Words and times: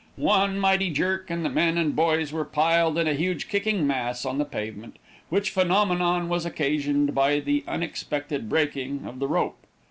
One 0.15 0.57
mighty 0.57 0.89
jerk, 0.89 1.29
and 1.29 1.45
the 1.45 1.49
men 1.51 1.77
and 1.77 1.95
boys 1.95 2.31
were 2.33 2.43
piled 2.43 2.97
in 2.97 3.07
a 3.07 3.13
huge 3.13 3.47
kicking 3.47 3.85
mass 3.85 4.25
on 4.25 4.39
the 4.39 4.45
pavement, 4.45 4.95
which 5.29 5.51
phenomenon 5.51 6.27
was 6.27 6.43
occasioned 6.43 7.13
by 7.13 7.39
the 7.39 7.63
unexpected 7.67 8.49
breaking 8.49 9.03
of 9.05 9.19
the 9.19 9.27
rope. 9.27 9.59